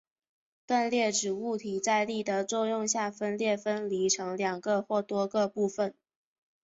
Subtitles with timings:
[0.65, 5.93] 断裂指物体在力的作用下开裂分离成两个或多个部分。